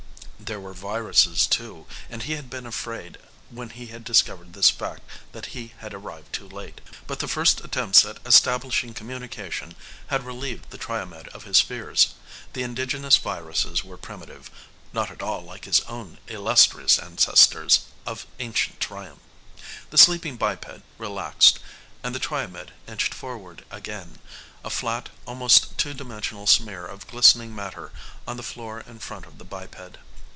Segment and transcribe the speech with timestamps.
[0.43, 3.17] There were viruses, too, and he had been afraid
[3.51, 6.81] when he had discovered this fact that he had arrived too late.
[7.07, 9.75] But the first attempts at establishing communication
[10.07, 12.15] had relieved the Triomed of his fears.
[12.51, 14.51] The indigenous viruses were primitive;
[14.91, 19.19] not at all like his own illustrious ancestors of ancient Triom.
[19.89, 20.65] The sleeping biped
[20.97, 21.59] relaxed
[22.03, 24.19] and the Triomed inched forward again,
[24.65, 27.93] a flat, almost two dimensional smear of glistening matter
[28.27, 29.95] on the floor in front of the biped.